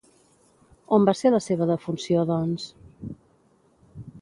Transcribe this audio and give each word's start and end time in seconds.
On 0.97 1.03
va 1.09 1.13
ser 1.19 1.31
la 1.35 1.41
seva 1.49 1.67
defunció, 1.73 2.25
doncs? 2.31 2.67